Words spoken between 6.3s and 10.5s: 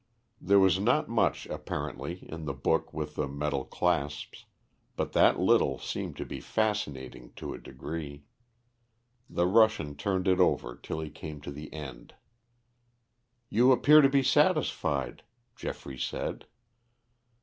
fascinating to a degree. The Russian turned it